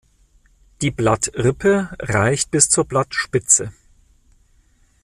Die 0.81 0.89
Blattrippe 0.89 1.89
reicht 1.99 2.49
bis 2.49 2.69
zur 2.71 2.85
Blattspitze. 2.85 3.71